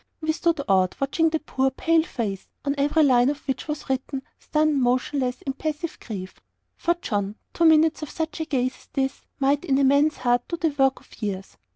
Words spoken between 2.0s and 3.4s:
face, on every line